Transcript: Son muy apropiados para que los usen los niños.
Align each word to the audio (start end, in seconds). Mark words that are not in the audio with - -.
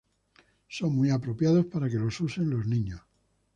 Son 0.67 0.95
muy 0.95 1.11
apropiados 1.11 1.67
para 1.67 1.87
que 1.87 1.97
los 1.99 2.19
usen 2.21 2.49
los 2.49 2.65
niños. 2.65 3.01